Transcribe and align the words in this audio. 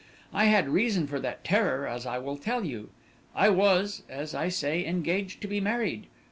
I 0.33 0.45
had 0.45 0.67
reason 0.67 1.05
for 1.05 1.19
that 1.19 1.43
terror, 1.43 1.85
as 1.87 2.07
I 2.07 2.17
will 2.17 2.35
tell 2.35 2.65
you. 2.65 2.89
I 3.35 3.49
was, 3.49 4.01
as 4.09 4.33
I 4.33 4.49
say, 4.49 4.83
engaged 4.83 5.41
to 5.41 5.47
be 5.47 5.61
married. 5.61 6.07